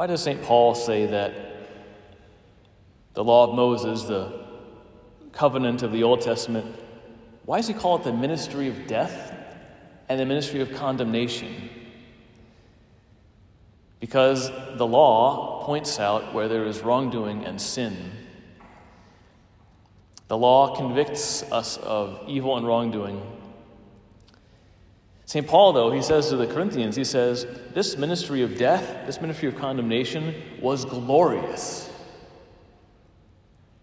Why 0.00 0.06
does 0.06 0.22
St. 0.22 0.42
Paul 0.42 0.74
say 0.74 1.04
that 1.04 1.34
the 3.12 3.22
law 3.22 3.46
of 3.46 3.54
Moses, 3.54 4.04
the 4.04 4.46
covenant 5.32 5.82
of 5.82 5.92
the 5.92 6.04
Old 6.04 6.22
Testament, 6.22 6.74
why 7.44 7.58
does 7.58 7.68
he 7.68 7.74
call 7.74 7.98
it 7.98 8.04
the 8.04 8.12
ministry 8.14 8.68
of 8.68 8.86
death 8.86 9.30
and 10.08 10.18
the 10.18 10.24
ministry 10.24 10.62
of 10.62 10.72
condemnation? 10.72 11.68
Because 14.00 14.50
the 14.78 14.86
law 14.86 15.66
points 15.66 16.00
out 16.00 16.32
where 16.32 16.48
there 16.48 16.64
is 16.64 16.80
wrongdoing 16.80 17.44
and 17.44 17.60
sin. 17.60 17.94
The 20.28 20.38
law 20.38 20.74
convicts 20.76 21.42
us 21.52 21.76
of 21.76 22.24
evil 22.26 22.56
and 22.56 22.66
wrongdoing. 22.66 23.20
St. 25.30 25.46
Paul, 25.46 25.72
though, 25.72 25.92
he 25.92 26.02
says 26.02 26.28
to 26.30 26.36
the 26.36 26.48
Corinthians, 26.48 26.96
he 26.96 27.04
says, 27.04 27.46
This 27.72 27.96
ministry 27.96 28.42
of 28.42 28.58
death, 28.58 29.06
this 29.06 29.20
ministry 29.20 29.46
of 29.46 29.56
condemnation, 29.56 30.34
was 30.60 30.84
glorious 30.84 31.88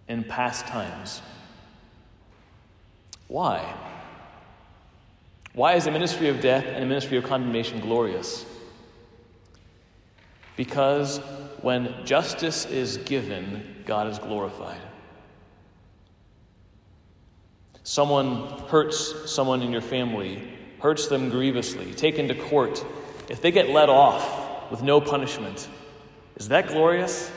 in 0.10 0.26
past 0.26 0.68
times. 0.68 1.22
Why? 3.30 3.64
Why 5.54 5.76
is 5.76 5.86
the 5.86 5.91
ministry 5.91 6.28
of 6.28 6.41
death 6.41 6.66
and 6.66 6.84
the 6.84 6.86
ministry 6.86 7.18
of 7.18 7.24
condemnation 7.24 7.80
glorious? 7.80 8.46
Because 10.58 11.20
when 11.62 11.96
justice 12.05 12.66
is 12.66 12.98
given, 12.98 13.84
God 13.86 14.08
is 14.08 14.20
glorified. 14.20 14.82
Someone 17.84 18.50
hurts 18.68 19.32
someone 19.32 19.62
in 19.62 19.72
your 19.72 19.80
family, 19.80 20.57
hurts 20.80 21.08
them 21.08 21.30
grievously, 21.30 21.93
taken 21.93 22.27
to 22.27 22.35
court. 22.35 22.84
If 23.29 23.41
they 23.41 23.52
get 23.52 23.70
let 23.70 23.90
off 23.90 24.71
with 24.71 24.82
no 24.82 25.02
punishment, 25.02 25.68
is 26.35 26.49
that 26.49 26.68
glorious? 26.68 27.32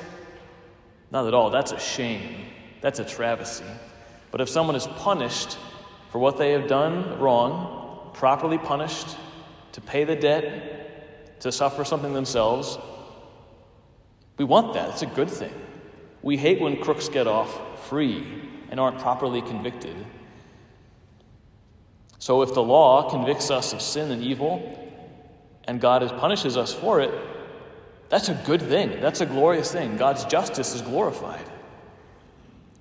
Not 1.11 1.27
at 1.27 1.35
all. 1.35 1.51
That's 1.51 1.73
a 1.73 1.79
shame. 1.79 2.47
That's 2.81 2.99
a 2.99 3.05
travesty. 3.05 3.65
But 4.31 4.41
if 4.41 4.49
someone 4.49 4.77
is 4.77 4.87
punished 4.87 5.59
for 6.11 6.19
what 6.19 6.39
they 6.39 6.53
have 6.53 6.69
done 6.69 7.19
wrong, 7.19 8.11
properly 8.15 8.59
punished, 8.59 9.17
to 9.73 9.81
pay 9.81 10.05
the 10.05 10.17
debt, 10.17 11.41
to 11.41 11.51
suffer 11.51 11.85
something 11.85 12.13
themselves, 12.13 12.79
we 14.37 14.45
want 14.45 14.75
that. 14.75 14.91
It's 14.91 15.03
a 15.03 15.07
good 15.07 15.31
thing. 15.31 15.53
We 16.23 16.37
hate 16.37 16.61
when 16.61 16.81
crooks 16.83 17.09
get 17.09 17.27
off 17.27 17.89
free 17.89 18.27
and 18.71 18.79
aren't 18.79 18.99
properly 18.99 19.43
convicted. 19.43 19.97
So 22.21 22.43
if 22.43 22.53
the 22.53 22.63
law 22.63 23.11
convicts 23.11 23.51
us 23.51 23.73
of 23.73 23.81
sin 23.81 24.13
and 24.13 24.23
evil, 24.23 24.77
and 25.65 25.81
God 25.81 26.07
punishes 26.19 26.57
us 26.57 26.73
for 26.73 27.01
it, 27.01 27.13
that's 28.11 28.29
a 28.29 28.35
good 28.45 28.61
thing. 28.61 29.01
That's 29.01 29.23
a 29.23 29.27
glorious 29.27 29.73
thing. 29.73 29.97
God's 29.97 30.25
justice 30.27 30.75
is 30.75 30.83
glorified. 30.83 31.45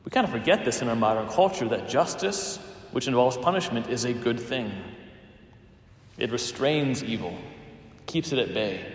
We 0.03 0.11
kind 0.11 0.25
of 0.25 0.31
forget 0.31 0.65
this 0.65 0.81
in 0.81 0.89
our 0.89 0.95
modern 0.95 1.29
culture 1.29 1.69
that 1.69 1.87
justice, 1.87 2.57
which 2.91 3.07
involves 3.07 3.37
punishment, 3.37 3.89
is 3.89 4.03
a 4.03 4.13
good 4.13 4.39
thing. 4.39 4.71
It 6.17 6.31
restrains 6.31 7.01
evil, 7.01 7.37
keeps 8.07 8.33
it 8.33 8.39
at 8.39 8.53
bay. 8.53 8.93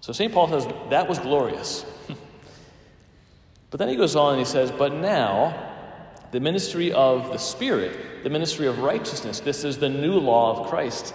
So 0.00 0.12
St. 0.12 0.32
Paul 0.32 0.48
says 0.48 0.66
that 0.90 1.08
was 1.08 1.20
glorious. 1.20 1.84
but 3.70 3.78
then 3.78 3.88
he 3.88 3.94
goes 3.94 4.16
on 4.16 4.32
and 4.34 4.40
he 4.40 4.44
says, 4.44 4.72
But 4.72 4.92
now, 4.92 5.67
the 6.30 6.40
ministry 6.40 6.92
of 6.92 7.30
the 7.32 7.38
Spirit, 7.38 8.22
the 8.22 8.30
ministry 8.30 8.66
of 8.66 8.80
righteousness, 8.80 9.40
this 9.40 9.64
is 9.64 9.78
the 9.78 9.88
new 9.88 10.18
law 10.18 10.58
of 10.58 10.68
Christ. 10.68 11.14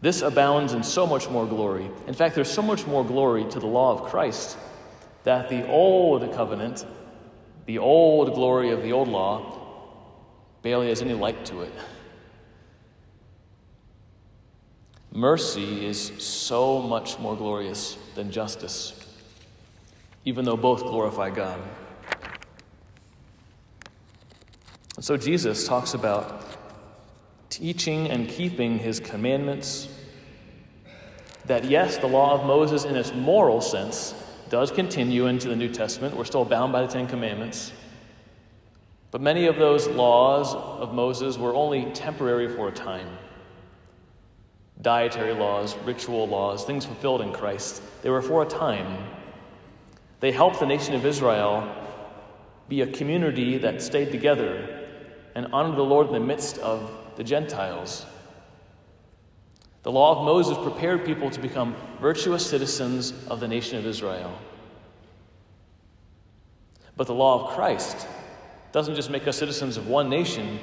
This 0.00 0.22
abounds 0.22 0.72
in 0.72 0.82
so 0.82 1.06
much 1.06 1.28
more 1.28 1.46
glory. 1.46 1.90
In 2.06 2.14
fact, 2.14 2.34
there's 2.34 2.50
so 2.50 2.62
much 2.62 2.86
more 2.86 3.04
glory 3.04 3.44
to 3.50 3.60
the 3.60 3.66
law 3.66 3.92
of 3.92 4.10
Christ 4.10 4.56
that 5.24 5.48
the 5.48 5.68
old 5.68 6.32
covenant, 6.32 6.86
the 7.66 7.78
old 7.78 8.34
glory 8.34 8.70
of 8.70 8.82
the 8.82 8.92
old 8.92 9.08
law, 9.08 9.58
barely 10.62 10.88
has 10.88 11.02
any 11.02 11.14
like 11.14 11.44
to 11.46 11.62
it. 11.62 11.72
Mercy 15.12 15.84
is 15.84 16.12
so 16.18 16.80
much 16.80 17.18
more 17.18 17.36
glorious 17.36 17.98
than 18.14 18.30
justice, 18.30 18.94
even 20.24 20.44
though 20.44 20.56
both 20.56 20.82
glorify 20.82 21.30
God. 21.30 21.60
And 25.00 25.04
so 25.06 25.16
Jesus 25.16 25.66
talks 25.66 25.94
about 25.94 26.44
teaching 27.48 28.10
and 28.10 28.28
keeping 28.28 28.78
his 28.78 29.00
commandments. 29.00 29.88
That, 31.46 31.64
yes, 31.64 31.96
the 31.96 32.06
law 32.06 32.38
of 32.38 32.44
Moses 32.44 32.84
in 32.84 32.96
its 32.96 33.10
moral 33.14 33.62
sense 33.62 34.12
does 34.50 34.70
continue 34.70 35.24
into 35.26 35.48
the 35.48 35.56
New 35.56 35.70
Testament. 35.70 36.14
We're 36.14 36.26
still 36.26 36.44
bound 36.44 36.74
by 36.74 36.82
the 36.82 36.86
Ten 36.86 37.06
Commandments. 37.06 37.72
But 39.10 39.22
many 39.22 39.46
of 39.46 39.56
those 39.56 39.88
laws 39.88 40.54
of 40.54 40.92
Moses 40.92 41.38
were 41.38 41.54
only 41.54 41.90
temporary 41.92 42.54
for 42.54 42.68
a 42.68 42.72
time. 42.72 43.08
Dietary 44.82 45.32
laws, 45.32 45.78
ritual 45.78 46.28
laws, 46.28 46.66
things 46.66 46.84
fulfilled 46.84 47.22
in 47.22 47.32
Christ, 47.32 47.80
they 48.02 48.10
were 48.10 48.20
for 48.20 48.42
a 48.42 48.46
time. 48.46 49.02
They 50.20 50.30
helped 50.30 50.60
the 50.60 50.66
nation 50.66 50.94
of 50.94 51.06
Israel 51.06 51.74
be 52.68 52.82
a 52.82 52.86
community 52.86 53.56
that 53.56 53.80
stayed 53.80 54.12
together 54.12 54.76
and 55.34 55.48
honor 55.52 55.74
the 55.74 55.82
Lord 55.82 56.08
in 56.08 56.12
the 56.12 56.20
midst 56.20 56.58
of 56.58 56.90
the 57.16 57.24
Gentiles. 57.24 58.06
The 59.82 59.92
law 59.92 60.18
of 60.18 60.24
Moses 60.24 60.58
prepared 60.58 61.04
people 61.04 61.30
to 61.30 61.40
become 61.40 61.74
virtuous 62.00 62.46
citizens 62.46 63.12
of 63.28 63.40
the 63.40 63.48
nation 63.48 63.78
of 63.78 63.86
Israel. 63.86 64.36
But 66.96 67.06
the 67.06 67.14
law 67.14 67.44
of 67.44 67.54
Christ 67.54 68.06
doesn't 68.72 68.94
just 68.94 69.10
make 69.10 69.26
us 69.26 69.38
citizens 69.38 69.76
of 69.76 69.88
one 69.88 70.10
nation, 70.10 70.58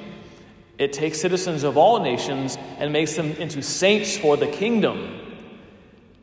it 0.78 0.92
takes 0.92 1.20
citizens 1.20 1.64
of 1.64 1.76
all 1.76 2.00
nations 2.00 2.56
and 2.78 2.92
makes 2.92 3.16
them 3.16 3.32
into 3.32 3.60
saints 3.60 4.16
for 4.16 4.36
the 4.36 4.46
kingdom, 4.46 5.36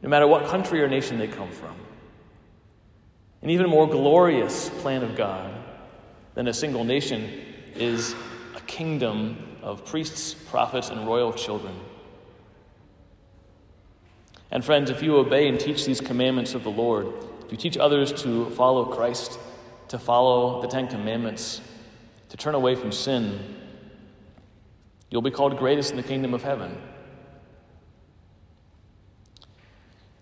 no 0.02 0.10
matter 0.10 0.26
what 0.26 0.48
country 0.48 0.82
or 0.82 0.88
nation 0.88 1.18
they 1.18 1.28
come 1.28 1.52
from. 1.52 1.76
An 3.42 3.50
even 3.50 3.70
more 3.70 3.88
glorious 3.88 4.70
plan 4.70 5.04
of 5.04 5.16
God 5.18 5.54
than 6.34 6.48
a 6.48 6.54
single 6.54 6.86
nation 6.86 7.30
is 7.76 8.16
kingdom 8.68 9.58
of 9.62 9.86
priests, 9.86 10.34
prophets, 10.34 10.90
and 10.90 11.08
royal 11.08 11.34
children. 11.34 11.76
And 14.52 14.64
friends, 14.64 14.90
if 14.90 15.02
you 15.02 15.18
obey 15.18 15.48
and 15.48 15.60
teach 15.60 15.86
these 15.86 16.00
commandments 16.00 16.54
of 16.54 16.64
the 16.64 16.72
Lord, 16.72 17.08
if 17.46 17.52
you 17.52 17.58
teach 17.58 17.78
others 17.78 18.14
to 18.24 18.50
follow 18.52 18.86
Christ, 18.86 19.40
to 19.90 20.00
follow 20.00 20.62
the 20.62 20.68
Ten 20.68 20.88
Commandments, 20.88 21.62
to 22.30 22.38
turn 22.38 22.56
away 22.56 22.76
from 22.76 22.92
sin, 22.92 23.58
you'll 25.10 25.22
be 25.22 25.32
called 25.32 25.58
greatest 25.58 25.92
in 25.92 25.98
the 25.98 26.04
kingdom 26.04 26.34
of 26.34 26.44
heaven. 26.44 26.78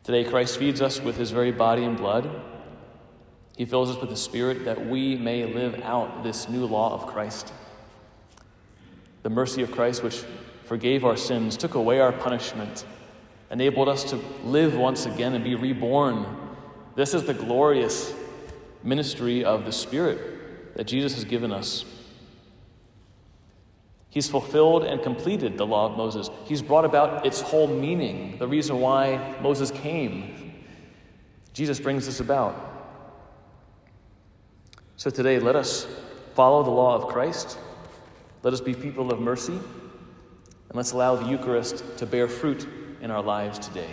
Today, 0.04 0.24
Christ 0.26 0.58
feeds 0.58 0.82
us 0.82 1.00
with 1.00 1.16
his 1.16 1.32
very 1.32 1.52
body 1.52 1.84
and 1.84 1.96
blood. 1.96 2.30
He 3.56 3.66
fills 3.66 3.90
us 3.90 4.02
with 4.02 4.10
the 4.10 4.18
Spirit 4.18 4.66
that 4.66 4.88
we 4.88 5.16
may 5.16 5.46
live 5.46 5.82
out 5.84 6.24
this 6.24 6.50
new 6.50 6.66
law 6.66 6.94
of 6.94 7.08
Christ. 7.08 7.54
The 9.24 9.30
mercy 9.30 9.64
of 9.64 9.72
Christ, 9.72 10.04
which 10.04 10.24
forgave 10.66 11.04
our 11.04 11.18
sins, 11.18 11.58
took 11.58 11.76
away 11.76 12.00
our 12.00 12.12
punishment 12.12 12.86
enabled 13.54 13.88
us 13.88 14.04
to 14.06 14.16
live 14.44 14.76
once 14.76 15.06
again 15.06 15.36
and 15.36 15.44
be 15.44 15.54
reborn. 15.54 16.26
This 16.96 17.14
is 17.14 17.24
the 17.24 17.36
glorious 17.36 18.12
ministry 18.82 19.46
of 19.46 19.64
the 19.64 19.72
Spirit 19.72 20.76
that 20.76 20.86
Jesus 20.86 21.14
has 21.14 21.24
given 21.24 21.52
us. 21.52 21.86
He's 24.10 24.28
fulfilled 24.28 24.84
and 24.84 25.02
completed 25.04 25.58
the 25.58 25.68
law 25.68 25.86
of 25.86 25.98
Moses. 25.98 26.30
He's 26.46 26.64
brought 26.64 26.84
about 26.84 27.26
its 27.26 27.42
whole 27.42 27.68
meaning, 27.68 28.38
the 28.40 28.48
reason 28.48 28.80
why 28.80 29.36
Moses 29.42 29.70
came. 29.70 30.64
Jesus 31.54 31.80
brings 31.80 32.08
this 32.08 32.20
about. 32.20 32.72
So 34.98 35.12
today, 35.12 35.40
let 35.40 35.56
us 35.56 35.86
follow 36.34 36.64
the 36.64 36.72
law 36.72 36.96
of 36.96 37.08
Christ. 37.08 37.60
Let 38.44 38.54
us 38.54 38.62
be 38.62 38.74
people 38.74 39.12
of 39.12 39.20
mercy. 39.20 39.54
And 39.54 40.76
let's 40.76 40.92
allow 40.92 41.16
the 41.16 41.28
Eucharist 41.28 41.98
to 41.98 42.06
bear 42.06 42.28
fruit 42.28 42.68
in 43.02 43.10
our 43.10 43.24
lives 43.24 43.58
today. 43.58 43.90